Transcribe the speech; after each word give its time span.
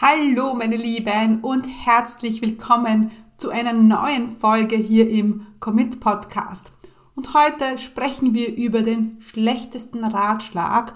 Hallo 0.00 0.54
meine 0.54 0.76
Lieben 0.76 1.40
und 1.40 1.66
herzlich 1.84 2.40
willkommen 2.40 3.10
zu 3.36 3.50
einer 3.50 3.72
neuen 3.72 4.28
Folge 4.36 4.76
hier 4.76 5.10
im 5.10 5.48
Commit 5.58 5.98
Podcast. 5.98 6.70
Und 7.16 7.34
heute 7.34 7.78
sprechen 7.78 8.32
wir 8.32 8.54
über 8.54 8.82
den 8.82 9.20
schlechtesten 9.20 10.04
Ratschlag, 10.04 10.94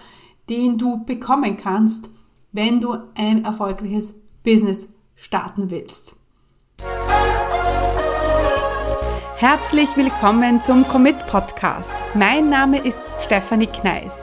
den 0.48 0.78
du 0.78 1.04
bekommen 1.04 1.56
kannst, 1.56 2.10
wenn 2.52 2.80
du 2.80 2.96
ein 3.16 3.44
erfolgreiches 3.44 4.14
Business 4.44 4.88
starten 5.16 5.72
willst. 5.72 6.14
Herzlich 9.36 9.88
willkommen 9.96 10.62
zum 10.62 10.86
Commit 10.86 11.26
Podcast. 11.26 11.92
Mein 12.14 12.48
Name 12.48 12.78
ist 12.78 13.00
Stefanie 13.24 13.66
Kneis. 13.66 14.22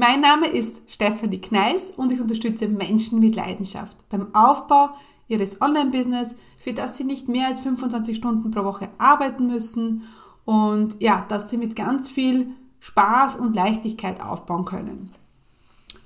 Mein 0.00 0.20
Name 0.20 0.46
ist 0.46 0.82
Stefanie 0.86 1.40
Kneis 1.40 1.90
und 1.90 2.12
ich 2.12 2.20
unterstütze 2.20 2.68
Menschen 2.68 3.18
mit 3.18 3.34
Leidenschaft 3.34 3.96
beim 4.08 4.32
Aufbau 4.32 4.90
ihres 5.26 5.60
Online-Business, 5.60 6.36
für 6.56 6.72
das 6.72 6.96
sie 6.96 7.02
nicht 7.02 7.26
mehr 7.26 7.48
als 7.48 7.58
25 7.58 8.16
Stunden 8.16 8.52
pro 8.52 8.62
Woche 8.62 8.88
arbeiten 8.98 9.48
müssen 9.48 10.04
und 10.44 11.02
ja, 11.02 11.26
dass 11.28 11.50
sie 11.50 11.56
mit 11.56 11.74
ganz 11.74 12.08
viel 12.08 12.50
Spaß 12.78 13.34
und 13.34 13.56
Leichtigkeit 13.56 14.22
aufbauen 14.22 14.64
können. 14.64 15.10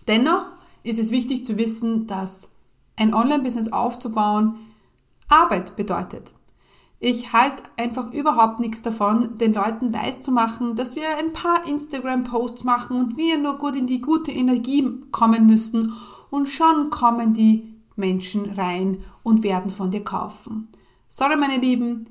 Dennoch 0.08 0.46
ist 0.84 0.98
es 0.98 1.10
wichtig 1.10 1.44
zu 1.44 1.58
wissen, 1.58 2.06
dass 2.06 2.48
ein 2.96 3.12
Online-Business 3.12 3.72
aufzubauen 3.74 4.54
Arbeit 5.28 5.76
bedeutet. 5.76 6.32
Ich 7.04 7.32
halte 7.32 7.64
einfach 7.76 8.12
überhaupt 8.12 8.60
nichts 8.60 8.80
davon, 8.80 9.36
den 9.36 9.54
Leuten 9.54 9.92
weiß 9.92 10.20
zu 10.20 10.30
machen, 10.30 10.76
dass 10.76 10.94
wir 10.94 11.02
ein 11.18 11.32
paar 11.32 11.66
Instagram-Posts 11.66 12.62
machen 12.62 12.96
und 12.96 13.16
wir 13.16 13.38
nur 13.38 13.58
gut 13.58 13.74
in 13.74 13.88
die 13.88 14.00
gute 14.00 14.30
Energie 14.30 14.88
kommen 15.10 15.46
müssen 15.46 15.94
und 16.30 16.48
schon 16.48 16.90
kommen 16.90 17.34
die 17.34 17.74
Menschen 17.96 18.52
rein 18.52 19.02
und 19.24 19.42
werden 19.42 19.72
von 19.72 19.90
dir 19.90 20.04
kaufen. 20.04 20.68
Sorry, 21.08 21.36
meine 21.36 21.60
Lieben, 21.60 22.08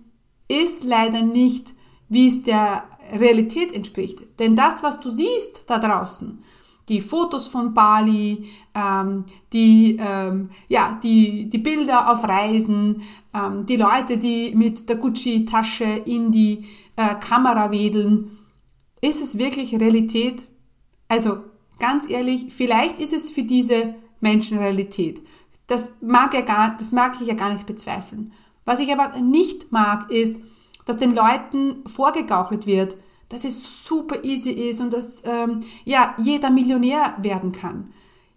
ist 0.50 0.84
leider 0.84 1.22
nicht, 1.22 1.73
wie 2.09 2.28
es 2.28 2.44
der 2.44 2.84
Realität 3.14 3.73
entspricht. 3.73 4.39
Denn 4.39 4.58
das, 4.58 4.84
was 4.84 5.00
du 5.00 5.09
siehst 5.09 5.64
da 5.67 5.80
draußen, 5.80 6.44
die 6.89 7.01
Fotos 7.01 7.47
von 7.47 7.73
Bali, 7.73 8.49
ähm, 8.75 9.25
die, 9.53 9.97
ähm, 9.99 10.49
ja, 10.67 10.99
die, 11.01 11.49
die 11.49 11.57
Bilder 11.57 12.11
auf 12.11 12.23
Reisen, 12.23 13.01
ähm, 13.33 13.65
die 13.65 13.77
Leute, 13.77 14.17
die 14.17 14.53
mit 14.55 14.89
der 14.89 14.97
Gucci-Tasche 14.97 16.01
in 16.05 16.31
die 16.31 16.65
äh, 16.95 17.15
Kamera 17.15 17.71
wedeln. 17.71 18.38
Ist 19.01 19.21
es 19.21 19.38
wirklich 19.38 19.73
Realität? 19.79 20.47
Also 21.07 21.39
ganz 21.79 22.09
ehrlich, 22.09 22.47
vielleicht 22.55 22.99
ist 22.99 23.13
es 23.13 23.31
für 23.31 23.43
diese 23.43 23.95
Menschen 24.19 24.57
Realität. 24.57 25.21
Das 25.67 25.91
mag, 26.01 26.33
ja 26.33 26.41
gar, 26.41 26.75
das 26.77 26.91
mag 26.91 27.17
ich 27.21 27.27
ja 27.27 27.33
gar 27.33 27.53
nicht 27.53 27.66
bezweifeln. 27.66 28.33
Was 28.66 28.79
ich 28.79 28.91
aber 28.91 29.19
nicht 29.19 29.71
mag, 29.71 30.11
ist, 30.11 30.39
dass 30.85 30.97
den 30.97 31.16
Leuten 31.16 31.88
vorgegaukelt 31.88 32.66
wird, 32.66 32.97
dass 33.31 33.43
es 33.45 33.85
super 33.85 34.23
easy 34.23 34.51
ist 34.51 34.81
und 34.81 34.93
dass 34.93 35.23
ähm, 35.25 35.61
ja, 35.85 36.15
jeder 36.17 36.49
Millionär 36.49 37.15
werden 37.21 37.51
kann. 37.51 37.91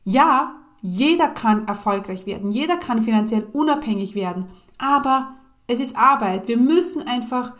Ja, 0.04 0.56
jeder 0.82 1.28
kann 1.28 1.66
erfolgreich 1.66 2.26
werden, 2.26 2.50
jeder 2.50 2.76
kann 2.76 3.02
finanziell 3.02 3.46
unabhängig 3.52 4.14
werden, 4.14 4.46
aber 4.78 5.34
es 5.66 5.80
ist 5.80 5.96
Arbeit. 5.96 6.46
Wir 6.46 6.58
müssen 6.58 7.06
einfach 7.08 7.54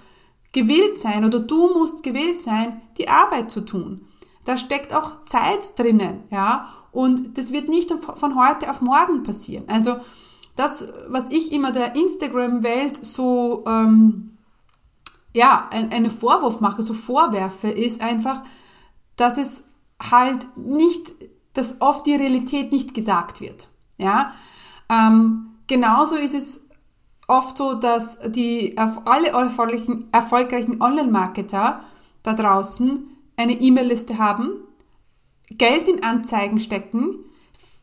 gewillt 0.52 0.98
sein 0.98 1.24
oder 1.24 1.40
du 1.40 1.72
musst 1.72 2.02
gewillt 2.02 2.42
sein, 2.42 2.82
die 2.98 3.08
Arbeit 3.08 3.50
zu 3.50 3.62
tun. 3.62 4.06
Da 4.44 4.56
steckt 4.58 4.94
auch 4.94 5.24
Zeit 5.24 5.78
drinnen, 5.78 6.24
ja, 6.30 6.68
und 6.92 7.36
das 7.38 7.52
wird 7.52 7.68
nicht 7.68 7.90
von 7.90 8.36
heute 8.36 8.70
auf 8.70 8.80
morgen 8.80 9.24
passieren. 9.24 9.64
Also 9.66 9.96
das, 10.54 10.86
was 11.08 11.30
ich 11.30 11.50
immer 11.50 11.72
der 11.72 11.96
Instagram-Welt 11.96 13.04
so 13.04 13.64
ähm, 13.66 14.33
ja, 15.34 15.68
ein, 15.70 15.92
einen 15.92 16.10
Vorwurf 16.10 16.60
mache, 16.60 16.82
so 16.82 16.94
vorwerfe, 16.94 17.68
ist 17.68 18.00
einfach, 18.00 18.42
dass 19.16 19.36
es 19.36 19.64
halt 20.00 20.56
nicht, 20.56 21.12
dass 21.52 21.80
oft 21.80 22.06
die 22.06 22.14
Realität 22.14 22.72
nicht 22.72 22.94
gesagt 22.94 23.40
wird. 23.40 23.68
Ja, 23.98 24.32
ähm, 24.88 25.56
genauso 25.66 26.16
ist 26.16 26.34
es 26.34 26.64
oft 27.26 27.56
so, 27.56 27.74
dass 27.74 28.18
die 28.26 28.76
alle 28.76 29.28
erfolgreichen, 29.28 30.06
erfolgreichen 30.12 30.80
Online-Marketer 30.80 31.84
da 32.22 32.34
draußen 32.34 33.10
eine 33.36 33.60
E-Mail-Liste 33.60 34.18
haben, 34.18 34.50
Geld 35.50 35.88
in 35.88 36.02
Anzeigen 36.02 36.60
stecken, 36.60 37.18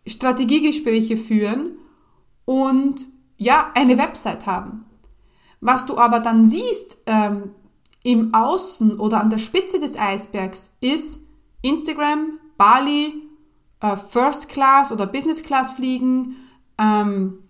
Strategiegespräche 0.05 1.17
führen 1.17 1.77
und 2.45 3.07
ja, 3.37 3.71
eine 3.75 3.97
Website 3.97 4.45
haben. 4.45 4.85
Was 5.61 5.85
du 5.85 5.97
aber 5.97 6.19
dann 6.19 6.45
siehst 6.45 6.97
ähm, 7.05 7.51
im 8.03 8.33
Außen 8.33 8.99
oder 8.99 9.21
an 9.21 9.29
der 9.29 9.37
Spitze 9.37 9.79
des 9.79 9.97
Eisbergs 9.97 10.71
ist 10.81 11.19
Instagram, 11.61 12.39
Bali, 12.57 13.13
äh, 13.79 13.95
First 13.95 14.49
Class 14.49 14.91
oder 14.91 15.05
Business 15.05 15.43
Class 15.43 15.71
fliegen, 15.71 16.35
ähm, 16.79 17.43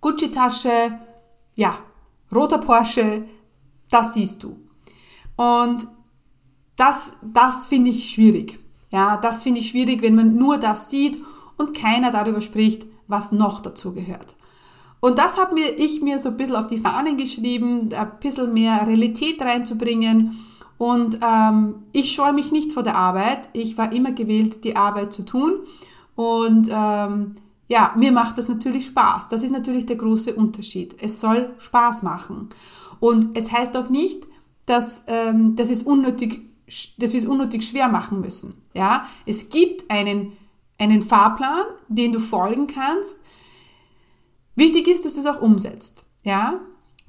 Gucci-Tasche, 0.00 0.98
ja, 1.56 1.78
roter 2.32 2.58
Porsche, 2.58 3.24
das 3.90 4.14
siehst 4.14 4.42
du. 4.44 4.56
Und 5.36 5.86
das, 6.76 7.14
das 7.22 7.66
finde 7.66 7.90
ich 7.90 8.10
schwierig. 8.10 8.58
Ja, 8.90 9.16
das 9.16 9.42
finde 9.42 9.60
ich 9.60 9.68
schwierig, 9.68 10.02
wenn 10.02 10.14
man 10.14 10.34
nur 10.34 10.58
das 10.58 10.90
sieht 10.90 11.18
und 11.56 11.76
keiner 11.76 12.10
darüber 12.10 12.40
spricht, 12.40 12.86
was 13.06 13.32
noch 13.32 13.60
dazu 13.60 13.92
gehört. 13.92 14.36
Und 15.00 15.18
das 15.18 15.38
habe 15.38 15.54
mir, 15.54 15.78
ich 15.78 16.02
mir 16.02 16.18
so 16.18 16.28
ein 16.28 16.36
bisschen 16.36 16.56
auf 16.56 16.66
die 16.66 16.78
Fahnen 16.78 17.16
geschrieben, 17.16 17.90
ein 17.92 18.12
bisschen 18.20 18.52
mehr 18.52 18.86
Realität 18.86 19.40
reinzubringen. 19.40 20.38
Und 20.76 21.18
ähm, 21.22 21.82
ich 21.92 22.12
scheue 22.12 22.32
mich 22.32 22.52
nicht 22.52 22.72
vor 22.72 22.82
der 22.82 22.96
Arbeit. 22.96 23.48
Ich 23.52 23.76
war 23.76 23.92
immer 23.92 24.12
gewillt, 24.12 24.64
die 24.64 24.76
Arbeit 24.76 25.12
zu 25.12 25.24
tun. 25.24 25.60
Und 26.14 26.68
ähm, 26.70 27.34
ja, 27.68 27.94
mir 27.96 28.12
macht 28.12 28.36
das 28.36 28.48
natürlich 28.48 28.86
Spaß. 28.86 29.28
Das 29.28 29.42
ist 29.42 29.52
natürlich 29.52 29.86
der 29.86 29.96
große 29.96 30.34
Unterschied. 30.34 30.96
Es 31.00 31.20
soll 31.20 31.54
Spaß 31.58 32.02
machen. 32.02 32.48
Und 32.98 33.36
es 33.38 33.52
heißt 33.52 33.76
auch 33.76 33.88
nicht, 33.88 34.26
dass, 34.66 35.04
ähm, 35.06 35.56
dass, 35.56 35.70
es 35.70 35.82
unnötig, 35.82 36.42
dass 36.98 37.12
wir 37.12 37.20
es 37.20 37.26
unnötig 37.26 37.64
schwer 37.64 37.88
machen 37.88 38.20
müssen. 38.20 38.54
Ja, 38.74 39.06
es 39.24 39.48
gibt 39.48 39.90
einen, 39.90 40.32
einen 40.78 41.02
Fahrplan, 41.02 41.64
den 41.88 42.12
du 42.12 42.20
folgen 42.20 42.66
kannst, 42.66 43.18
Wichtig 44.60 44.88
ist, 44.88 45.06
dass 45.06 45.14
du 45.14 45.20
es 45.20 45.26
auch 45.26 45.40
umsetzt. 45.40 46.04
Ja, 46.22 46.60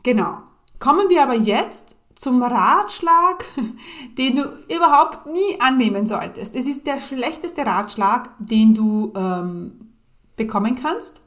genau. 0.03 0.39
Kommen 0.79 1.09
wir 1.09 1.21
aber 1.21 1.35
jetzt 1.35 1.97
zum 2.15 2.41
Ratschlag, 2.41 3.43
den 4.17 4.37
du 4.37 4.43
überhaupt 4.73 5.25
nie 5.25 5.59
annehmen 5.59 6.07
solltest. 6.07 6.55
Es 6.55 6.65
ist 6.65 6.87
der 6.87 7.01
schlechteste 7.01 7.65
Ratschlag, 7.65 8.29
den 8.39 8.73
du 8.73 9.11
ähm, 9.17 9.95
bekommen 10.37 10.77
kannst. 10.77 11.23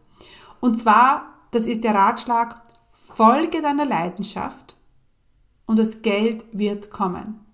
Und 0.60 0.78
zwar, 0.78 1.26
das 1.50 1.66
ist 1.66 1.84
der 1.84 1.94
Ratschlag, 1.94 2.62
folge 2.90 3.60
deiner 3.60 3.84
Leidenschaft 3.84 4.78
und 5.66 5.78
das 5.78 6.00
Geld 6.00 6.46
wird 6.52 6.90
kommen. 6.90 7.44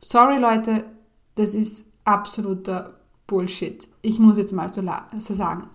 Sorry 0.00 0.38
Leute, 0.38 0.86
das 1.36 1.54
ist 1.54 1.86
absoluter 2.04 2.98
Bullshit. 3.28 3.88
Ich 4.02 4.18
muss 4.18 4.38
jetzt 4.38 4.52
mal 4.52 4.72
so, 4.72 4.82
so 5.20 5.34
sagen. 5.34 5.70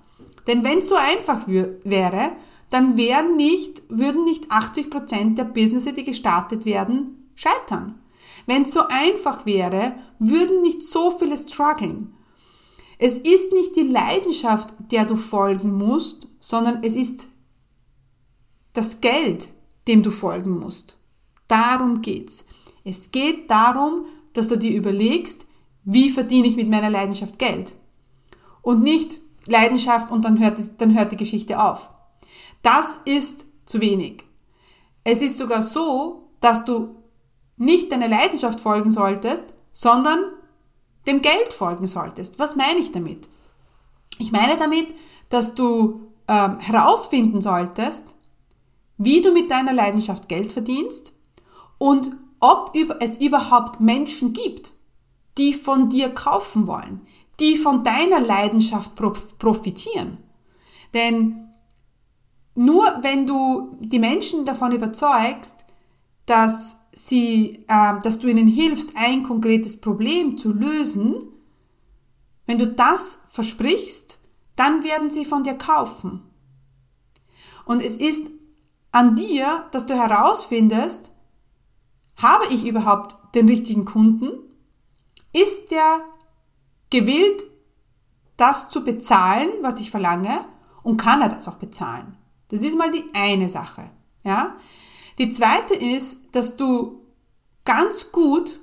Denn 0.47 0.63
wenn 0.63 0.79
es 0.79 0.89
so 0.89 0.95
einfach 0.95 1.47
wäre, 1.47 2.31
dann 2.69 2.97
wären 2.97 3.35
nicht, 3.37 3.83
würden 3.89 4.25
nicht 4.25 4.51
80% 4.51 5.35
der 5.35 5.45
Businesses, 5.45 5.93
die 5.93 6.03
gestartet 6.03 6.65
werden, 6.65 7.29
scheitern. 7.35 8.01
Wenn 8.45 8.63
es 8.63 8.73
so 8.73 8.81
einfach 8.87 9.45
wäre, 9.45 9.95
würden 10.19 10.61
nicht 10.61 10.83
so 10.83 11.11
viele 11.11 11.37
strugglen. 11.37 12.13
Es 12.97 13.17
ist 13.17 13.51
nicht 13.51 13.75
die 13.75 13.83
Leidenschaft, 13.83 14.73
der 14.91 15.05
du 15.05 15.15
folgen 15.15 15.77
musst, 15.77 16.27
sondern 16.39 16.83
es 16.83 16.95
ist 16.95 17.27
das 18.73 19.01
Geld, 19.01 19.49
dem 19.87 20.01
du 20.01 20.11
folgen 20.11 20.59
musst. 20.59 20.97
Darum 21.47 22.01
geht's. 22.01 22.45
Es 22.83 23.11
geht 23.11 23.49
darum, 23.51 24.05
dass 24.33 24.47
du 24.47 24.57
dir 24.57 24.75
überlegst, 24.75 25.45
wie 25.83 26.09
verdiene 26.09 26.47
ich 26.47 26.55
mit 26.55 26.69
meiner 26.69 26.89
Leidenschaft 26.89 27.39
Geld? 27.39 27.75
Und 28.61 28.81
nicht, 28.83 29.19
Leidenschaft 29.47 30.11
und 30.11 30.23
dann 30.23 30.39
hört, 30.39 30.59
dann 30.79 30.97
hört 30.97 31.11
die 31.11 31.17
Geschichte 31.17 31.61
auf. 31.61 31.89
Das 32.61 32.99
ist 33.05 33.45
zu 33.65 33.81
wenig. 33.81 34.23
Es 35.03 35.21
ist 35.21 35.37
sogar 35.37 35.63
so, 35.63 36.29
dass 36.39 36.65
du 36.65 36.95
nicht 37.55 37.91
deiner 37.91 38.07
Leidenschaft 38.07 38.59
folgen 38.59 38.91
solltest, 38.91 39.45
sondern 39.71 40.19
dem 41.07 41.21
Geld 41.21 41.53
folgen 41.53 41.87
solltest. 41.87 42.39
Was 42.39 42.55
meine 42.55 42.79
ich 42.79 42.91
damit? 42.91 43.27
Ich 44.19 44.31
meine 44.31 44.55
damit, 44.55 44.93
dass 45.29 45.55
du 45.55 46.11
ähm, 46.27 46.59
herausfinden 46.59 47.41
solltest, 47.41 48.15
wie 48.97 49.21
du 49.21 49.31
mit 49.31 49.49
deiner 49.51 49.73
Leidenschaft 49.73 50.27
Geld 50.27 50.51
verdienst 50.51 51.13
und 51.77 52.11
ob 52.39 52.75
es 52.99 53.17
überhaupt 53.17 53.79
Menschen 53.79 54.33
gibt, 54.33 54.71
die 55.37 55.53
von 55.53 55.89
dir 55.89 56.09
kaufen 56.09 56.67
wollen, 56.67 57.05
die 57.39 57.57
von 57.57 57.83
deiner 57.83 58.19
Leidenschaft 58.19 58.93
profitieren. 58.95 60.17
Denn 60.93 61.49
nur 62.55 62.85
wenn 63.01 63.27
du 63.27 63.77
die 63.79 63.99
Menschen 63.99 64.45
davon 64.45 64.71
überzeugst, 64.71 65.63
dass, 66.25 66.77
sie, 66.91 67.63
äh, 67.67 67.99
dass 68.01 68.19
du 68.19 68.27
ihnen 68.27 68.47
hilfst, 68.47 68.93
ein 68.95 69.23
konkretes 69.23 69.79
Problem 69.79 70.37
zu 70.37 70.51
lösen, 70.51 71.23
wenn 72.47 72.57
du 72.57 72.67
das 72.67 73.21
versprichst, 73.27 74.19
dann 74.55 74.83
werden 74.83 75.11
sie 75.11 75.25
von 75.25 75.43
dir 75.43 75.53
kaufen. 75.53 76.23
Und 77.65 77.81
es 77.81 77.95
ist 77.97 78.27
an 78.91 79.15
dir, 79.15 79.67
dass 79.71 79.85
du 79.85 79.93
herausfindest, 79.93 81.11
habe 82.15 82.45
ich 82.49 82.65
überhaupt 82.65 83.35
den 83.35 83.47
richtigen 83.47 83.85
Kunden? 83.85 84.31
Ist 85.33 85.69
der 85.69 85.99
gewillt, 86.89 87.43
das 88.37 88.69
zu 88.69 88.83
bezahlen, 88.83 89.49
was 89.61 89.79
ich 89.79 89.91
verlange? 89.91 90.45
Und 90.83 90.97
kann 90.97 91.21
er 91.21 91.29
das 91.29 91.47
auch 91.47 91.55
bezahlen? 91.55 92.17
Das 92.49 92.61
ist 92.61 92.77
mal 92.77 92.91
die 92.91 93.03
eine 93.13 93.49
Sache. 93.49 93.89
Ja? 94.23 94.55
Die 95.17 95.29
zweite 95.29 95.73
ist, 95.73 96.33
dass 96.33 96.55
du 96.55 97.01
ganz 97.65 98.11
gut 98.11 98.59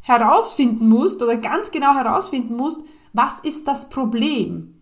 herausfinden 0.00 0.88
musst 0.88 1.22
oder 1.22 1.36
ganz 1.36 1.70
genau 1.70 1.94
herausfinden 1.94 2.56
musst, 2.56 2.84
was 3.12 3.40
ist 3.40 3.66
das 3.66 3.88
Problem, 3.88 4.80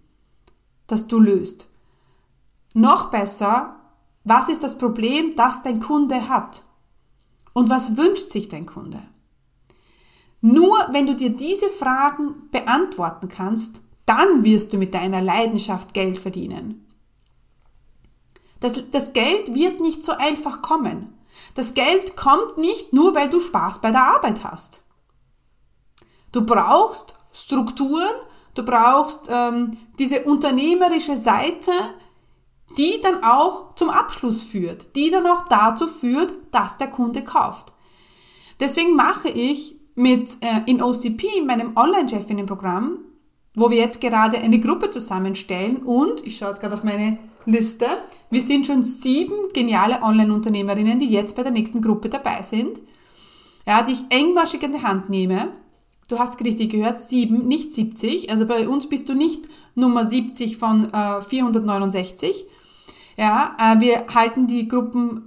das 0.87 1.07
du 1.07 1.19
löst. 1.19 1.69
Noch 2.75 3.11
besser, 3.11 3.77
was 4.25 4.49
ist 4.49 4.63
das 4.63 4.77
Problem, 4.77 5.35
das 5.37 5.63
dein 5.63 5.81
Kunde 5.81 6.29
hat? 6.29 6.63
Und 7.53 7.71
was 7.71 7.97
wünscht 7.97 8.29
sich 8.29 8.49
dein 8.49 8.67
Kunde? 8.67 9.01
Nur 10.41 10.79
wenn 10.91 11.07
du 11.07 11.15
dir 11.15 11.31
diese 11.31 11.69
Fragen 11.69 12.49
beantworten 12.51 13.29
kannst, 13.29 13.81
dann 14.05 14.45
wirst 14.45 14.73
du 14.73 14.79
mit 14.79 14.95
deiner 14.95 15.21
Leidenschaft 15.21 15.93
Geld 15.93 16.19
verdienen. 16.19 16.87
Das, 18.61 18.91
das 18.91 19.13
Geld 19.13 19.55
wird 19.55 19.81
nicht 19.81 20.03
so 20.03 20.13
einfach 20.13 20.63
kommen. 20.63 21.19
Das 21.55 21.75
Geld 21.75 22.17
kommt 22.17 22.59
nicht 22.59 22.93
nur, 22.93 23.15
weil 23.15 23.29
du 23.29 23.41
Spaß 23.41 23.81
bei 23.81 23.91
der 23.91 24.03
Arbeit 24.03 24.45
hast. 24.45 24.83
Du 26.33 26.45
brauchst 26.45 27.19
Strukturen, 27.33 28.15
du 28.55 28.65
brauchst 28.65 29.29
ähm, 29.31 29.79
diese 29.99 30.25
unternehmerische 30.25 31.17
Seite, 31.17 31.73
die 32.77 33.01
dann 33.03 33.23
auch 33.23 33.75
zum 33.75 33.91
Abschluss 33.91 34.43
führt, 34.43 34.95
die 34.97 35.11
dann 35.11 35.27
auch 35.27 35.49
dazu 35.49 35.87
führt, 35.87 36.35
dass 36.51 36.77
der 36.77 36.89
Kunde 36.89 37.25
kauft. 37.25 37.73
Deswegen 38.61 38.97
mache 38.97 39.29
ich 39.29 39.76
mit 39.97 40.39
äh, 40.43 40.71
in 40.71 40.81
OCP, 40.81 41.43
meinem 41.45 41.77
Online-Chefinnen-Programm, 41.77 42.99
wo 43.55 43.71
wir 43.71 43.79
jetzt 43.79 44.01
gerade 44.01 44.39
eine 44.39 44.61
Gruppe 44.61 44.91
zusammenstellen 44.91 45.79
und, 45.79 46.25
ich 46.27 46.37
schaue 46.37 46.51
jetzt 46.51 46.61
gerade 46.61 46.75
auf 46.75 46.85
meine 46.85 47.19
Liste, 47.47 47.87
wir 48.31 48.43
sind 48.43 48.67
schon 48.67 48.83
sieben 48.83 49.49
geniale 49.55 50.03
Online-Unternehmerinnen, 50.03 51.01
die 51.01 51.09
jetzt 51.09 51.35
bei 51.35 51.43
der 51.43 51.53
nächsten 51.53 51.81
Gruppe 51.81 52.09
dabei 52.09 52.43
sind, 52.43 52.81
ja, 53.67 53.83
die 53.83 53.93
ich 53.93 54.05
engmaschig 54.11 54.63
in 54.63 54.73
die 54.73 54.83
Hand 54.83 55.09
nehme. 55.09 55.49
Du 56.09 56.19
hast 56.19 56.43
richtig 56.45 56.71
gehört, 56.71 57.01
sieben, 57.01 57.49
nicht 57.49 57.75
70. 57.75 58.31
Also 58.31 58.47
bei 58.47 58.69
uns 58.69 58.89
bist 58.89 59.09
du 59.09 59.15
nicht 59.15 59.49
Nummer 59.75 60.07
70 60.07 60.57
von 60.57 60.93
äh, 60.93 61.23
469. 61.23 62.47
Ja, 63.17 63.57
äh, 63.59 63.81
wir 63.81 64.07
halten 64.15 64.47
die 64.47 64.69
Gruppen 64.69 65.26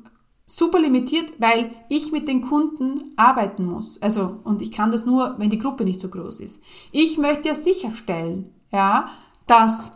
super 0.50 0.80
limitiert, 0.80 1.34
weil 1.38 1.72
ich 1.90 2.12
mit 2.12 2.28
den 2.28 2.42
Kunden 2.42 3.14
arbeiten 3.18 3.66
muss. 3.66 4.02
Also, 4.02 4.40
und 4.44 4.62
ich 4.62 4.72
kann 4.72 4.92
das 4.92 5.06
nur, 5.06 5.36
wenn 5.38 5.50
die 5.50 5.60
Gruppe 5.60 5.84
nicht 5.84 6.00
so 6.00 6.10
groß 6.10 6.40
ist. 6.40 6.64
Ich 6.92 7.18
möchte 7.18 7.50
ja 7.50 7.56
sicherstellen, 7.56 8.52
ja, 8.72 9.10
dass 9.46 9.92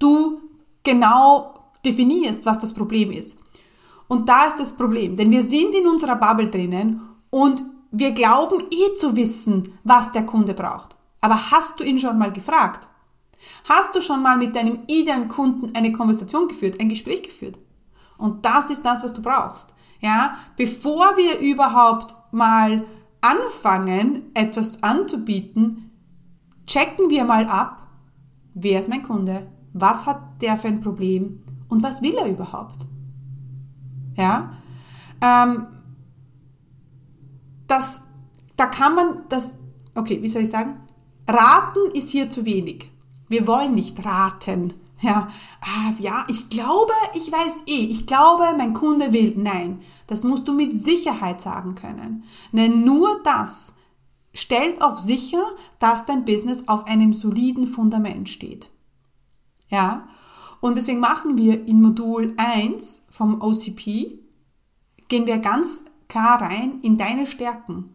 du 0.00 0.40
genau 0.82 1.54
definierst, 1.84 2.44
was 2.44 2.58
das 2.58 2.72
Problem 2.72 3.12
ist. 3.12 3.38
Und 4.08 4.28
da 4.28 4.46
ist 4.46 4.58
das 4.58 4.72
Problem, 4.72 5.16
denn 5.16 5.30
wir 5.30 5.42
sind 5.42 5.74
in 5.74 5.86
unserer 5.86 6.16
Bubble 6.16 6.48
drinnen 6.48 7.00
und 7.30 7.62
wir 7.92 8.10
glauben 8.10 8.64
eh 8.70 8.94
zu 8.94 9.14
wissen, 9.14 9.78
was 9.84 10.12
der 10.12 10.26
Kunde 10.26 10.54
braucht. 10.54 10.96
Aber 11.20 11.50
hast 11.52 11.78
du 11.78 11.84
ihn 11.84 11.98
schon 11.98 12.18
mal 12.18 12.32
gefragt? 12.32 12.88
Hast 13.68 13.94
du 13.94 14.00
schon 14.00 14.22
mal 14.22 14.36
mit 14.36 14.54
deinem 14.56 14.80
idealen 14.88 15.28
Kunden 15.28 15.74
eine 15.74 15.92
Konversation 15.92 16.48
geführt, 16.48 16.80
ein 16.80 16.88
Gespräch 16.88 17.22
geführt? 17.22 17.58
Und 18.18 18.44
das 18.44 18.70
ist 18.70 18.84
das, 18.84 19.02
was 19.02 19.12
du 19.12 19.22
brauchst. 19.22 19.74
Ja, 20.00 20.36
bevor 20.56 21.16
wir 21.16 21.38
überhaupt 21.40 22.14
mal 22.30 22.84
anfangen, 23.20 24.30
etwas 24.34 24.82
anzubieten, 24.82 25.90
checken 26.66 27.08
wir 27.10 27.24
mal 27.24 27.46
ab, 27.46 27.88
wer 28.54 28.78
ist 28.78 28.88
mein 28.88 29.02
Kunde? 29.02 29.46
Was 29.72 30.06
hat 30.06 30.42
der 30.42 30.56
für 30.56 30.68
ein 30.68 30.80
Problem? 30.80 31.42
Und 31.68 31.82
was 31.82 32.02
will 32.02 32.14
er 32.14 32.28
überhaupt? 32.28 32.86
Ja, 34.16 34.52
ähm, 35.20 35.66
das, 37.66 38.02
da 38.56 38.66
kann 38.66 38.94
man 38.94 39.22
das, 39.28 39.56
okay, 39.94 40.22
wie 40.22 40.28
soll 40.28 40.42
ich 40.42 40.50
sagen? 40.50 40.76
Raten 41.28 41.90
ist 41.94 42.10
hier 42.10 42.30
zu 42.30 42.44
wenig. 42.44 42.90
Wir 43.28 43.46
wollen 43.46 43.74
nicht 43.74 44.04
raten. 44.04 44.74
Ja, 45.00 45.28
ah, 45.60 45.92
ja, 45.98 46.24
ich 46.28 46.48
glaube, 46.48 46.92
ich 47.14 47.30
weiß 47.30 47.64
eh, 47.66 47.84
ich 47.84 48.06
glaube, 48.06 48.44
mein 48.56 48.72
Kunde 48.72 49.12
will. 49.12 49.34
Nein, 49.36 49.82
das 50.06 50.24
musst 50.24 50.48
du 50.48 50.54
mit 50.54 50.74
Sicherheit 50.74 51.40
sagen 51.40 51.74
können. 51.74 52.24
Denn 52.52 52.84
nur 52.84 53.20
das 53.22 53.74
stellt 54.32 54.80
auch 54.80 54.98
sicher, 54.98 55.42
dass 55.78 56.06
dein 56.06 56.24
Business 56.24 56.64
auf 56.66 56.86
einem 56.86 57.12
soliden 57.12 57.66
Fundament 57.66 58.30
steht. 58.30 58.70
Ja, 59.68 60.08
und 60.60 60.76
deswegen 60.76 61.00
machen 61.00 61.36
wir 61.36 61.66
in 61.66 61.82
Modul 61.82 62.32
1 62.36 63.02
vom 63.10 63.42
OCP, 63.42 64.18
gehen 65.08 65.26
wir 65.26 65.38
ganz 65.38 65.84
klar 66.08 66.40
rein 66.40 66.80
in 66.82 66.96
deine 66.96 67.26
Stärken. 67.26 67.94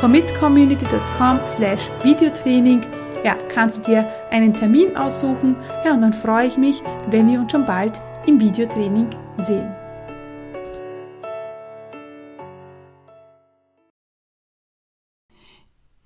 commitcommunity.com 0.00 1.40
slash 1.46 1.90
Videotraining 2.02 2.82
ja, 3.24 3.34
kannst 3.48 3.78
du 3.78 3.90
dir 3.90 4.08
einen 4.30 4.54
Termin 4.54 4.96
aussuchen. 4.96 5.56
Ja, 5.84 5.94
und 5.94 6.00
dann 6.00 6.12
freue 6.12 6.46
ich 6.46 6.56
mich, 6.56 6.82
wenn 7.10 7.28
wir 7.28 7.40
uns 7.40 7.50
schon 7.50 7.66
bald 7.66 8.00
im 8.24 8.38
Videotraining 8.38 9.10
sehen. 9.38 9.74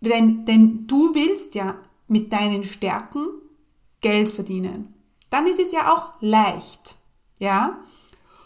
Denn, 0.01 0.47
denn 0.47 0.87
du 0.87 1.15
willst 1.15 1.55
ja 1.55 1.77
mit 2.09 2.33
deinen 2.33 2.65
Stärken 2.65 3.27
Geld 4.01 4.29
verdienen. 4.29 4.95
Dann 5.29 5.47
ist 5.47 5.61
es 5.61 5.73
ja 5.73 5.93
auch 5.93 6.15
leicht. 6.21 6.97
Ja? 7.39 7.81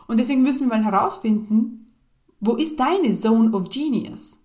Und 0.08 0.18
deswegen 0.18 0.42
müssen 0.42 0.68
wir 0.68 0.76
mal 0.76 0.84
herausfinden, 0.84 1.94
wo 2.40 2.56
ist 2.56 2.80
deine 2.80 3.12
Zone 3.14 3.52
of 3.52 3.70
Genius? 3.70 4.40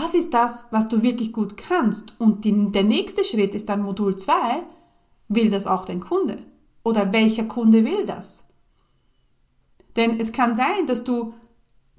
Was 0.00 0.14
ist 0.14 0.32
das, 0.32 0.66
was 0.70 0.88
du 0.88 1.02
wirklich 1.02 1.32
gut 1.32 1.56
kannst? 1.56 2.14
Und 2.18 2.44
die, 2.44 2.70
der 2.70 2.84
nächste 2.84 3.24
Schritt 3.24 3.52
ist 3.54 3.68
dann 3.68 3.82
Modul 3.82 4.14
2. 4.14 4.32
Will 5.26 5.50
das 5.50 5.66
auch 5.66 5.84
dein 5.84 5.98
Kunde? 5.98 6.36
Oder 6.84 7.12
welcher 7.12 7.44
Kunde 7.44 7.84
will 7.84 8.06
das? 8.06 8.44
Denn 9.96 10.20
es 10.20 10.30
kann 10.32 10.54
sein, 10.54 10.86
dass 10.86 11.02
du 11.02 11.34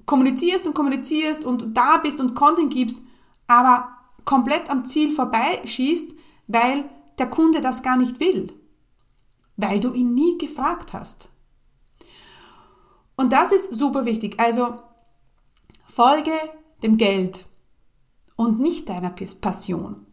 kommunizierst 0.06 0.66
und 0.66 0.74
kommunizierst 0.74 1.44
und 1.44 1.76
da 1.76 1.98
bist 2.02 2.20
und 2.20 2.34
Content 2.34 2.72
gibst, 2.72 3.02
aber 3.46 3.90
komplett 4.24 4.70
am 4.70 4.86
Ziel 4.86 5.12
vorbeischießt, 5.12 6.14
weil 6.46 6.88
der 7.18 7.28
Kunde 7.28 7.60
das 7.60 7.82
gar 7.82 7.98
nicht 7.98 8.18
will, 8.18 8.52
weil 9.56 9.78
du 9.78 9.92
ihn 9.92 10.14
nie 10.14 10.38
gefragt 10.38 10.94
hast. 10.94 11.28
Und 13.16 13.34
das 13.34 13.52
ist 13.52 13.74
super 13.74 14.06
wichtig. 14.06 14.40
Also 14.40 14.80
folge 15.86 16.32
dem 16.82 16.96
Geld 16.96 17.44
und 18.40 18.58
nicht 18.58 18.88
deiner 18.88 19.10
Passion. 19.10 20.06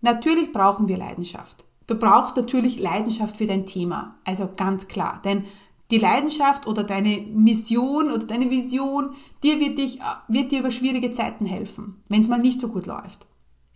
Natürlich 0.00 0.52
brauchen 0.52 0.86
wir 0.86 0.96
Leidenschaft. 0.96 1.64
Du 1.88 1.96
brauchst 1.96 2.36
natürlich 2.36 2.78
Leidenschaft 2.78 3.36
für 3.36 3.46
dein 3.46 3.66
Thema. 3.66 4.14
Also 4.24 4.48
ganz 4.56 4.86
klar. 4.86 5.20
Denn 5.24 5.44
die 5.90 5.98
Leidenschaft 5.98 6.68
oder 6.68 6.84
deine 6.84 7.18
Mission 7.18 8.12
oder 8.12 8.26
deine 8.26 8.48
Vision, 8.48 9.16
dir 9.42 9.58
wird, 9.58 9.76
dich, 9.76 9.98
wird 10.28 10.52
dir 10.52 10.60
über 10.60 10.70
schwierige 10.70 11.10
Zeiten 11.10 11.46
helfen, 11.46 12.00
wenn 12.08 12.22
es 12.22 12.28
mal 12.28 12.38
nicht 12.38 12.60
so 12.60 12.68
gut 12.68 12.86
läuft. 12.86 13.26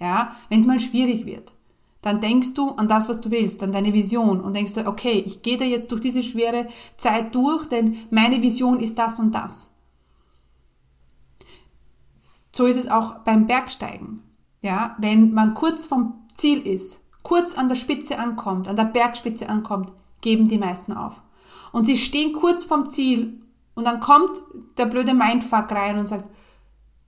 Ja, 0.00 0.36
wenn 0.48 0.60
es 0.60 0.66
mal 0.66 0.78
schwierig 0.78 1.26
wird. 1.26 1.52
Dann 2.02 2.20
denkst 2.20 2.54
du 2.54 2.70
an 2.70 2.86
das, 2.86 3.08
was 3.08 3.20
du 3.20 3.32
willst, 3.32 3.64
an 3.64 3.72
deine 3.72 3.92
Vision 3.92 4.40
und 4.40 4.54
denkst 4.54 4.74
dir, 4.74 4.86
okay, 4.86 5.24
ich 5.26 5.42
gehe 5.42 5.56
da 5.56 5.64
jetzt 5.64 5.90
durch 5.90 6.02
diese 6.02 6.22
schwere 6.22 6.68
Zeit 6.96 7.34
durch, 7.34 7.66
denn 7.66 7.96
meine 8.10 8.42
Vision 8.42 8.78
ist 8.78 8.96
das 8.96 9.18
und 9.18 9.34
das. 9.34 9.71
So 12.54 12.66
ist 12.66 12.76
es 12.76 12.88
auch 12.88 13.20
beim 13.20 13.46
Bergsteigen. 13.46 14.22
Ja, 14.60 14.94
wenn 14.98 15.32
man 15.32 15.54
kurz 15.54 15.86
vom 15.86 16.26
Ziel 16.34 16.66
ist, 16.66 17.00
kurz 17.22 17.54
an 17.54 17.68
der 17.68 17.74
Spitze 17.74 18.18
ankommt, 18.18 18.68
an 18.68 18.76
der 18.76 18.84
Bergspitze 18.84 19.48
ankommt, 19.48 19.92
geben 20.20 20.48
die 20.48 20.58
meisten 20.58 20.92
auf. 20.92 21.20
Und 21.72 21.86
sie 21.86 21.96
stehen 21.96 22.32
kurz 22.32 22.64
vom 22.64 22.90
Ziel 22.90 23.40
und 23.74 23.86
dann 23.86 24.00
kommt 24.00 24.42
der 24.76 24.86
blöde 24.86 25.14
Mindfuck 25.14 25.72
rein 25.72 25.98
und 25.98 26.06
sagt, 26.06 26.28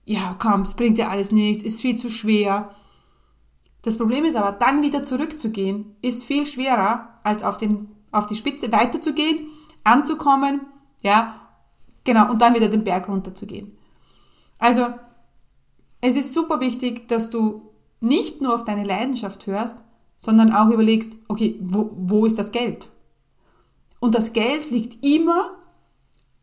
ja, 0.05 0.35
komm, 0.37 0.61
es 0.61 0.75
bringt 0.75 0.97
dir 0.97 1.09
alles 1.09 1.31
nichts, 1.31 1.63
ist 1.63 1.81
viel 1.81 1.95
zu 1.95 2.09
schwer. 2.09 2.69
Das 3.81 3.97
Problem 3.97 4.25
ist 4.25 4.35
aber, 4.35 4.51
dann 4.51 4.81
wieder 4.81 5.03
zurückzugehen, 5.03 5.95
ist 6.01 6.23
viel 6.23 6.45
schwerer, 6.45 7.19
als 7.23 7.43
auf, 7.43 7.57
den, 7.57 7.89
auf 8.11 8.25
die 8.25 8.35
Spitze 8.35 8.71
weiterzugehen, 8.71 9.47
anzukommen, 9.83 10.61
ja, 11.01 11.41
genau, 12.03 12.31
und 12.31 12.41
dann 12.41 12.55
wieder 12.55 12.67
den 12.67 12.83
Berg 12.83 13.07
runterzugehen. 13.07 13.77
Also, 14.57 14.87
es 16.07 16.15
ist 16.15 16.33
super 16.33 16.59
wichtig, 16.59 17.07
dass 17.07 17.31
du 17.31 17.71
nicht 17.99 18.39
nur 18.41 18.53
auf 18.53 18.63
deine 18.63 18.83
Leidenschaft 18.83 19.47
hörst, 19.47 19.83
sondern 20.17 20.53
auch 20.53 20.69
überlegst, 20.69 21.13
okay, 21.27 21.59
wo, 21.61 21.91
wo 21.95 22.25
ist 22.25 22.37
das 22.37 22.51
Geld? 22.51 22.89
Und 23.99 24.13
das 24.13 24.33
Geld 24.33 24.69
liegt 24.69 25.03
immer 25.03 25.57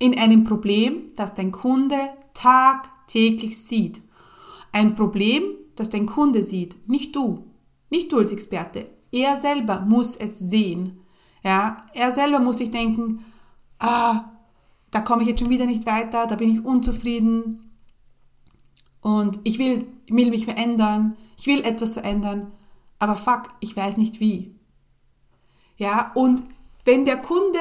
in 0.00 0.18
einem 0.18 0.42
Problem, 0.42 1.12
das 1.14 1.34
dein 1.34 1.52
Kunde 1.52 1.96
tagtäglich 2.34 3.62
sieht. 3.62 4.02
Ein 4.72 4.96
Problem, 4.96 5.44
das 5.76 5.90
dein 5.90 6.06
Kunde 6.06 6.42
sieht, 6.42 6.88
nicht 6.88 7.14
du, 7.14 7.44
nicht 7.88 8.10
du 8.10 8.18
als 8.18 8.32
Experte. 8.32 8.86
Er 9.12 9.40
selber 9.40 9.82
muss 9.82 10.16
es 10.16 10.40
sehen. 10.40 11.02
Ja, 11.44 11.76
er 11.94 12.10
selber 12.10 12.40
muss 12.40 12.58
sich 12.58 12.70
denken, 12.72 13.24
ah, 13.78 14.24
da 14.90 15.00
komme 15.02 15.22
ich 15.22 15.28
jetzt 15.28 15.40
schon 15.40 15.50
wieder 15.50 15.66
nicht 15.66 15.86
weiter, 15.86 16.26
da 16.26 16.34
bin 16.34 16.50
ich 16.50 16.64
unzufrieden, 16.64 17.71
und 19.02 19.40
ich 19.44 19.58
will, 19.58 19.86
will 20.08 20.30
mich 20.30 20.46
verändern, 20.46 21.16
ich 21.36 21.46
will 21.46 21.64
etwas 21.64 21.94
verändern, 21.94 22.52
aber 22.98 23.16
fuck, 23.16 23.50
ich 23.60 23.76
weiß 23.76 23.96
nicht 23.96 24.20
wie. 24.20 24.54
Ja, 25.76 26.12
und 26.14 26.42
wenn 26.84 27.04
der 27.04 27.18
Kunde 27.18 27.58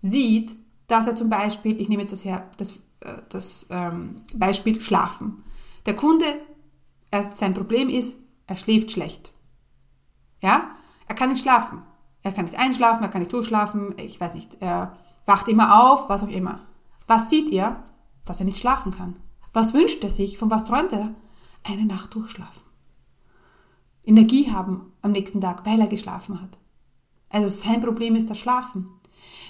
sieht, 0.00 0.56
dass 0.86 1.06
er 1.06 1.16
zum 1.16 1.28
Beispiel, 1.28 1.80
ich 1.80 1.88
nehme 1.88 2.02
jetzt 2.02 2.12
das, 2.12 2.24
her, 2.24 2.48
das, 2.56 2.76
äh, 3.00 3.20
das 3.28 3.66
ähm, 3.70 4.22
Beispiel 4.34 4.80
Schlafen. 4.80 5.44
Der 5.84 5.96
Kunde, 5.96 6.24
er, 7.10 7.30
sein 7.34 7.54
Problem 7.54 7.88
ist, 7.88 8.16
er 8.46 8.56
schläft 8.56 8.92
schlecht. 8.92 9.32
Ja, 10.40 10.70
er 11.06 11.14
kann 11.14 11.30
nicht 11.30 11.42
schlafen. 11.42 11.82
Er 12.22 12.32
kann 12.32 12.44
nicht 12.44 12.58
einschlafen, 12.58 13.02
er 13.02 13.08
kann 13.08 13.20
nicht 13.20 13.32
durchschlafen, 13.32 13.94
ich 13.96 14.20
weiß 14.20 14.34
nicht, 14.34 14.58
er 14.60 14.96
wacht 15.26 15.48
immer 15.48 15.82
auf, 15.82 16.08
was 16.08 16.22
auch 16.22 16.28
immer. 16.28 16.66
Was 17.06 17.30
sieht 17.30 17.52
er? 17.52 17.84
Dass 18.24 18.40
er 18.40 18.46
nicht 18.46 18.58
schlafen 18.58 18.92
kann. 18.92 19.16
Was 19.58 19.74
wünscht 19.74 20.04
er 20.04 20.10
sich? 20.10 20.38
Von 20.38 20.52
was 20.52 20.64
träumt 20.64 20.92
er? 20.92 21.12
Eine 21.64 21.84
Nacht 21.84 22.14
durchschlafen. 22.14 22.62
Energie 24.04 24.52
haben 24.52 24.92
am 25.02 25.10
nächsten 25.10 25.40
Tag, 25.40 25.66
weil 25.66 25.80
er 25.80 25.88
geschlafen 25.88 26.40
hat. 26.40 26.56
Also 27.28 27.48
sein 27.48 27.80
Problem 27.80 28.14
ist 28.14 28.30
das 28.30 28.38
Schlafen. 28.38 28.88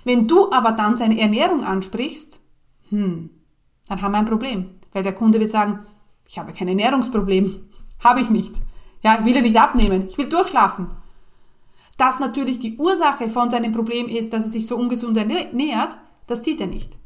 Wenn 0.04 0.26
du 0.26 0.50
aber 0.50 0.72
dann 0.72 0.96
seine 0.96 1.20
Ernährung 1.20 1.62
ansprichst, 1.62 2.40
hm, 2.88 3.28
dann 3.86 4.00
haben 4.00 4.12
wir 4.12 4.18
ein 4.20 4.24
Problem. 4.24 4.70
Weil 4.92 5.02
der 5.02 5.12
Kunde 5.12 5.40
wird 5.40 5.50
sagen, 5.50 5.80
ich 6.26 6.38
habe 6.38 6.54
kein 6.54 6.68
Ernährungsproblem. 6.68 7.68
Habe 8.02 8.22
ich 8.22 8.30
nicht. 8.30 8.62
Ja, 9.02 9.18
ich 9.18 9.26
will 9.26 9.34
ja 9.34 9.42
nicht 9.42 9.60
abnehmen. 9.60 10.06
Ich 10.08 10.16
will 10.16 10.30
durchschlafen. 10.30 10.88
Dass 11.98 12.18
natürlich 12.18 12.58
die 12.60 12.78
Ursache 12.78 13.28
von 13.28 13.50
seinem 13.50 13.72
Problem 13.72 14.08
ist, 14.08 14.32
dass 14.32 14.44
er 14.44 14.50
sich 14.50 14.66
so 14.66 14.76
ungesund 14.76 15.18
ernährt, 15.18 15.98
das 16.26 16.44
sieht 16.44 16.62
er 16.62 16.68
nicht. 16.68 16.96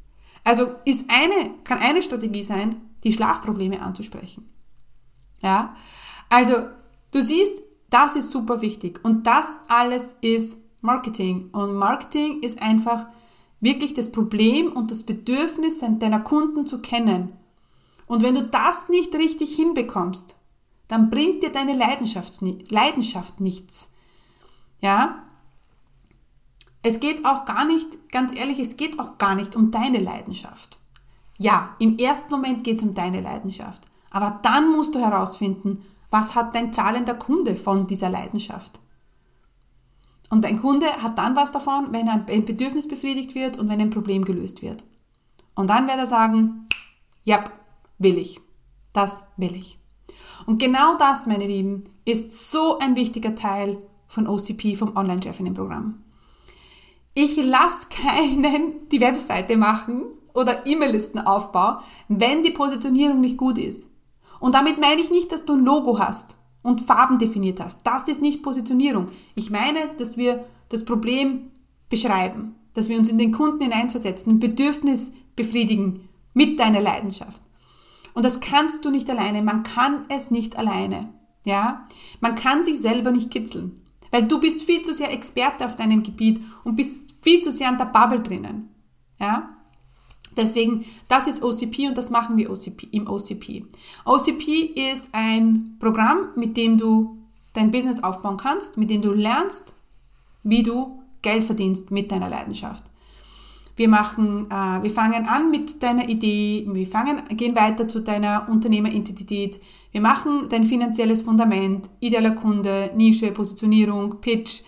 Also 0.44 0.74
ist 0.84 1.06
eine, 1.08 1.54
kann 1.64 1.78
eine 1.78 2.02
Strategie 2.02 2.44
sein, 2.44 2.91
die 3.04 3.12
Schlafprobleme 3.12 3.82
anzusprechen. 3.82 4.48
Ja? 5.42 5.76
Also, 6.28 6.54
du 7.10 7.22
siehst, 7.22 7.62
das 7.90 8.16
ist 8.16 8.30
super 8.30 8.60
wichtig. 8.60 9.00
Und 9.04 9.26
das 9.26 9.58
alles 9.68 10.16
ist 10.20 10.56
Marketing. 10.80 11.50
Und 11.52 11.74
Marketing 11.74 12.40
ist 12.40 12.62
einfach 12.62 13.06
wirklich 13.60 13.94
das 13.94 14.10
Problem 14.10 14.72
und 14.72 14.90
das 14.90 15.04
Bedürfnis 15.04 15.78
deiner 15.78 16.20
Kunden 16.20 16.66
zu 16.66 16.80
kennen. 16.80 17.32
Und 18.06 18.22
wenn 18.22 18.34
du 18.34 18.42
das 18.42 18.88
nicht 18.88 19.14
richtig 19.14 19.54
hinbekommst, 19.54 20.36
dann 20.88 21.08
bringt 21.08 21.42
dir 21.42 21.50
deine 21.50 21.74
Leidenschaft, 21.74 22.38
Leidenschaft 22.68 23.40
nichts. 23.40 23.90
Ja? 24.80 25.22
Es 26.82 27.00
geht 27.00 27.24
auch 27.24 27.44
gar 27.44 27.64
nicht, 27.64 28.10
ganz 28.10 28.34
ehrlich, 28.34 28.58
es 28.58 28.76
geht 28.76 28.98
auch 28.98 29.16
gar 29.16 29.34
nicht 29.34 29.54
um 29.54 29.70
deine 29.70 30.00
Leidenschaft. 30.00 30.78
Ja, 31.42 31.74
im 31.80 31.98
ersten 31.98 32.30
Moment 32.30 32.62
geht 32.62 32.76
es 32.76 32.82
um 32.84 32.94
deine 32.94 33.20
Leidenschaft. 33.20 33.82
Aber 34.10 34.38
dann 34.44 34.70
musst 34.70 34.94
du 34.94 35.00
herausfinden, 35.00 35.84
was 36.08 36.36
hat 36.36 36.54
dein 36.54 36.72
zahlender 36.72 37.14
Kunde 37.14 37.56
von 37.56 37.88
dieser 37.88 38.10
Leidenschaft. 38.10 38.78
Und 40.30 40.44
dein 40.44 40.60
Kunde 40.60 40.86
hat 40.86 41.18
dann 41.18 41.34
was 41.34 41.50
davon, 41.50 41.88
wenn 41.90 42.08
ein 42.08 42.26
Bedürfnis 42.44 42.86
befriedigt 42.86 43.34
wird 43.34 43.58
und 43.58 43.68
wenn 43.68 43.80
ein 43.80 43.90
Problem 43.90 44.24
gelöst 44.24 44.62
wird. 44.62 44.84
Und 45.56 45.68
dann 45.68 45.88
wird 45.88 45.98
er 45.98 46.06
sagen, 46.06 46.68
ja, 47.24 47.42
will 47.98 48.18
ich. 48.18 48.40
Das 48.92 49.24
will 49.36 49.56
ich. 49.56 49.80
Und 50.46 50.60
genau 50.60 50.94
das, 50.96 51.26
meine 51.26 51.46
Lieben, 51.46 51.82
ist 52.04 52.52
so 52.52 52.78
ein 52.78 52.94
wichtiger 52.94 53.34
Teil 53.34 53.78
von 54.06 54.28
OCP, 54.28 54.76
vom 54.76 54.96
Online-Chefinnen-Programm. 54.96 56.04
Ich 57.14 57.36
lasse 57.36 57.88
keinen 57.88 58.88
die 58.90 59.00
Webseite 59.00 59.56
machen 59.56 60.04
oder 60.34 60.66
E-Mail-Listenaufbau, 60.66 61.76
wenn 62.08 62.42
die 62.42 62.50
Positionierung 62.50 63.20
nicht 63.20 63.36
gut 63.36 63.58
ist. 63.58 63.88
Und 64.40 64.54
damit 64.54 64.80
meine 64.80 65.00
ich 65.00 65.10
nicht, 65.10 65.30
dass 65.30 65.44
du 65.44 65.54
ein 65.54 65.64
Logo 65.64 65.98
hast 65.98 66.36
und 66.62 66.80
Farben 66.80 67.18
definiert 67.18 67.60
hast. 67.60 67.80
Das 67.84 68.08
ist 68.08 68.22
nicht 68.22 68.42
Positionierung. 68.42 69.06
Ich 69.34 69.50
meine, 69.50 69.94
dass 69.98 70.16
wir 70.16 70.44
das 70.68 70.84
Problem 70.84 71.50
beschreiben, 71.88 72.56
dass 72.74 72.88
wir 72.88 72.98
uns 72.98 73.10
in 73.10 73.18
den 73.18 73.32
Kunden 73.32 73.62
hineinversetzen, 73.62 74.32
ein 74.32 74.40
Bedürfnis 74.40 75.12
befriedigen 75.36 76.08
mit 76.34 76.58
deiner 76.58 76.80
Leidenschaft. 76.80 77.42
Und 78.14 78.24
das 78.24 78.40
kannst 78.40 78.84
du 78.84 78.90
nicht 78.90 79.08
alleine. 79.10 79.42
Man 79.42 79.62
kann 79.62 80.04
es 80.08 80.30
nicht 80.30 80.56
alleine. 80.56 81.12
Ja? 81.44 81.86
Man 82.20 82.34
kann 82.34 82.64
sich 82.64 82.80
selber 82.80 83.10
nicht 83.10 83.30
kitzeln. 83.30 83.80
Weil 84.10 84.24
du 84.26 84.40
bist 84.40 84.62
viel 84.62 84.82
zu 84.82 84.92
sehr 84.92 85.12
Experte 85.12 85.64
auf 85.64 85.76
deinem 85.76 86.02
Gebiet 86.02 86.40
und 86.64 86.76
bist 86.76 87.00
viel 87.20 87.40
zu 87.40 87.50
sehr 87.50 87.68
an 87.68 87.78
der 87.78 87.86
Bubble 87.86 88.20
drinnen. 88.20 88.68
Ja? 89.18 89.56
Deswegen, 90.36 90.84
das 91.08 91.26
ist 91.26 91.42
OCP 91.42 91.88
und 91.88 91.98
das 91.98 92.10
machen 92.10 92.36
wir 92.36 92.50
OCP, 92.50 92.88
im 92.92 93.08
OCP. 93.08 93.64
OCP 94.04 94.72
ist 94.92 95.08
ein 95.12 95.76
Programm, 95.78 96.28
mit 96.36 96.56
dem 96.56 96.78
du 96.78 97.18
dein 97.52 97.70
Business 97.70 98.02
aufbauen 98.02 98.36
kannst, 98.36 98.76
mit 98.76 98.90
dem 98.90 99.02
du 99.02 99.12
lernst, 99.12 99.74
wie 100.42 100.62
du 100.62 101.02
Geld 101.20 101.44
verdienst 101.44 101.90
mit 101.90 102.10
deiner 102.10 102.28
Leidenschaft. 102.28 102.84
Wir 103.76 103.88
machen, 103.88 104.50
äh, 104.50 104.82
wir 104.82 104.90
fangen 104.90 105.26
an 105.26 105.50
mit 105.50 105.82
deiner 105.82 106.08
Idee, 106.08 106.66
wir 106.70 106.86
fangen, 106.86 107.22
gehen 107.30 107.56
weiter 107.56 107.88
zu 107.88 108.00
deiner 108.00 108.46
Unternehmeridentität. 108.50 109.60
Wir 109.92 110.00
machen 110.00 110.48
dein 110.50 110.64
finanzielles 110.64 111.22
Fundament, 111.22 111.88
idealer 112.00 112.32
Kunde, 112.32 112.90
Nische, 112.94 113.32
Positionierung, 113.32 114.20
Pitch. 114.20 114.60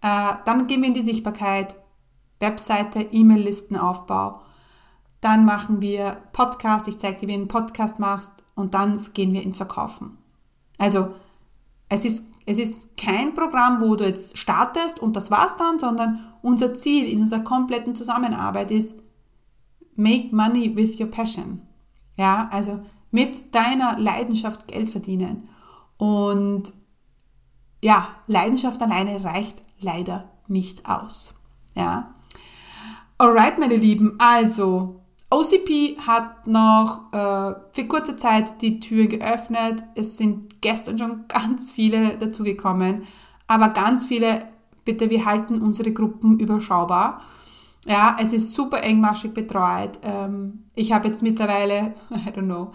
Äh, 0.00 0.34
dann 0.44 0.66
gehen 0.68 0.82
wir 0.82 0.88
in 0.88 0.94
die 0.94 1.02
Sichtbarkeit. 1.02 1.74
Webseite, 2.38 3.00
E-Mail-Listenaufbau. 3.00 4.42
Dann 5.20 5.44
machen 5.44 5.80
wir 5.80 6.18
Podcast. 6.32 6.88
Ich 6.88 6.98
zeige 6.98 7.20
dir, 7.20 7.28
wie 7.28 7.32
du 7.32 7.38
einen 7.40 7.48
Podcast 7.48 7.98
machst. 7.98 8.32
Und 8.54 8.74
dann 8.74 9.06
gehen 9.12 9.32
wir 9.32 9.42
ins 9.42 9.56
Verkaufen. 9.56 10.18
Also, 10.78 11.14
es 11.88 12.04
ist, 12.04 12.26
es 12.46 12.58
ist 12.58 12.96
kein 12.96 13.34
Programm, 13.34 13.80
wo 13.80 13.96
du 13.96 14.04
jetzt 14.04 14.36
startest 14.36 15.00
und 15.00 15.16
das 15.16 15.30
war's 15.30 15.56
dann, 15.56 15.78
sondern 15.78 16.20
unser 16.42 16.74
Ziel 16.74 17.06
in 17.06 17.20
unserer 17.20 17.40
kompletten 17.40 17.94
Zusammenarbeit 17.94 18.70
ist, 18.70 18.96
make 19.94 20.34
money 20.34 20.74
with 20.76 20.98
your 21.00 21.06
passion. 21.06 21.62
Ja, 22.16 22.48
also 22.50 22.80
mit 23.10 23.54
deiner 23.54 23.98
Leidenschaft 23.98 24.68
Geld 24.68 24.90
verdienen. 24.90 25.48
Und 25.96 26.72
ja, 27.82 28.08
Leidenschaft 28.26 28.82
alleine 28.82 29.22
reicht 29.22 29.62
leider 29.80 30.30
nicht 30.48 30.88
aus. 30.88 31.40
Ja. 31.74 32.14
Alright, 33.18 33.58
meine 33.58 33.76
Lieben, 33.76 34.16
also 34.18 35.02
OCP 35.28 35.98
hat 36.06 36.46
noch 36.46 37.12
äh, 37.12 37.54
für 37.72 37.86
kurze 37.88 38.16
Zeit 38.16 38.62
die 38.62 38.78
Tür 38.78 39.06
geöffnet. 39.06 39.82
Es 39.94 40.16
sind 40.16 40.60
gestern 40.60 40.98
schon 40.98 41.24
ganz 41.28 41.72
viele 41.72 42.16
dazugekommen, 42.16 43.02
aber 43.46 43.70
ganz 43.70 44.06
viele, 44.06 44.38
bitte, 44.84 45.10
wir 45.10 45.24
halten 45.24 45.60
unsere 45.60 45.92
Gruppen 45.92 46.38
überschaubar. 46.38 47.22
Ja, 47.86 48.16
es 48.20 48.32
ist 48.32 48.52
super 48.52 48.82
engmaschig 48.82 49.32
betreut. 49.32 49.98
Ähm, 50.02 50.64
ich 50.74 50.92
habe 50.92 51.08
jetzt 51.08 51.22
mittlerweile, 51.22 51.94
I 52.10 52.30
don't 52.30 52.44
know, 52.44 52.72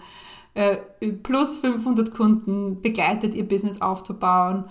äh, 0.54 0.76
plus 1.22 1.58
500 1.58 2.10
Kunden 2.10 2.80
begleitet, 2.82 3.34
ihr 3.34 3.48
Business 3.48 3.80
aufzubauen. 3.80 4.64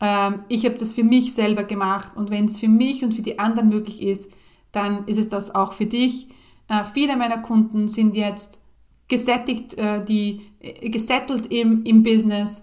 Ähm, 0.00 0.40
ich 0.48 0.66
habe 0.66 0.76
das 0.76 0.92
für 0.92 1.04
mich 1.04 1.32
selber 1.32 1.64
gemacht 1.64 2.12
und 2.14 2.30
wenn 2.30 2.44
es 2.46 2.58
für 2.58 2.68
mich 2.68 3.04
und 3.04 3.14
für 3.14 3.22
die 3.22 3.38
anderen 3.38 3.70
möglich 3.70 4.02
ist, 4.02 4.30
dann 4.72 5.04
ist 5.06 5.18
es 5.18 5.28
das 5.28 5.54
auch 5.54 5.72
für 5.72 5.86
dich. 5.86 6.28
Äh, 6.68 6.84
viele 6.84 7.16
meiner 7.16 7.38
Kunden 7.38 7.88
sind 7.88 8.16
jetzt 8.16 8.60
gesättigt, 9.08 9.74
äh, 9.74 10.04
die 10.04 10.42
gesettelt 10.82 11.46
im, 11.46 11.84
im 11.84 12.02
Business, 12.02 12.62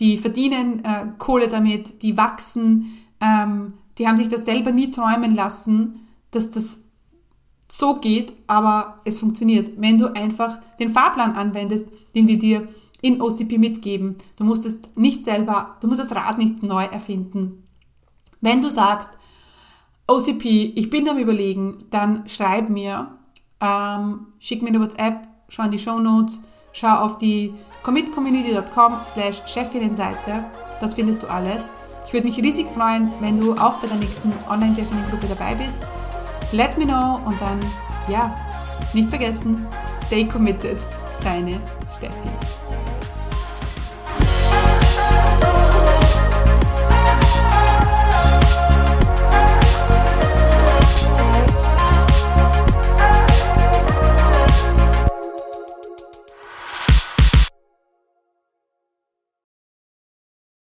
die 0.00 0.16
verdienen 0.16 0.82
Kohle 1.18 1.46
damit, 1.46 2.02
die 2.02 2.16
wachsen, 2.16 3.04
ähm, 3.20 3.74
die 3.98 4.08
haben 4.08 4.16
sich 4.16 4.28
das 4.28 4.44
selber 4.44 4.72
nie 4.72 4.90
träumen 4.90 5.34
lassen, 5.34 6.08
dass 6.30 6.50
das 6.50 6.80
so 7.70 7.96
geht, 7.96 8.32
aber 8.46 9.00
es 9.04 9.18
funktioniert, 9.18 9.72
wenn 9.76 9.98
du 9.98 10.14
einfach 10.14 10.58
den 10.78 10.90
Fahrplan 10.90 11.32
anwendest, 11.32 11.86
den 12.14 12.28
wir 12.28 12.38
dir 12.38 12.68
in 13.00 13.20
OCP 13.20 13.58
mitgeben. 13.58 14.16
Du 14.36 14.44
musst 14.44 14.66
es 14.66 14.80
nicht 14.96 15.24
selber, 15.24 15.76
du 15.80 15.88
musst 15.88 16.00
das 16.00 16.14
Rad 16.14 16.38
nicht 16.38 16.62
neu 16.62 16.84
erfinden. 16.84 17.66
Wenn 18.40 18.62
du 18.62 18.70
sagst, 18.70 19.10
OCP, 20.06 20.72
ich 20.76 20.90
bin 20.90 21.08
am 21.08 21.18
Überlegen, 21.18 21.84
dann 21.90 22.26
schreib 22.28 22.68
mir, 22.68 23.18
ähm, 23.64 24.26
schick 24.38 24.62
mir 24.62 24.68
eine 24.68 24.80
WhatsApp, 24.80 25.26
schau 25.48 25.62
in 25.64 25.70
die 25.70 25.78
Show 25.78 25.98
Notes, 25.98 26.40
schau 26.72 26.96
auf 26.96 27.16
die 27.16 27.54
commitcommunity.com 27.82 28.98
slash 29.04 29.42
Chefinnen-Seite, 29.46 30.44
dort 30.80 30.94
findest 30.94 31.22
du 31.22 31.26
alles. 31.28 31.70
Ich 32.06 32.12
würde 32.12 32.26
mich 32.26 32.38
riesig 32.38 32.66
freuen, 32.68 33.10
wenn 33.20 33.40
du 33.40 33.54
auch 33.54 33.74
bei 33.74 33.86
der 33.86 33.96
nächsten 33.96 34.32
Online-Chefinnen-Gruppe 34.48 35.28
dabei 35.28 35.54
bist. 35.54 35.80
Let 36.52 36.76
me 36.76 36.84
know 36.84 37.20
und 37.24 37.40
dann, 37.40 37.58
ja, 38.08 38.34
nicht 38.92 39.08
vergessen, 39.08 39.66
stay 40.06 40.24
committed, 40.26 40.86
deine 41.22 41.60
Steffi. 41.90 42.63